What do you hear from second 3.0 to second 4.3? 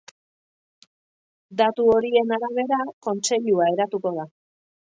kontseilua eratuko da.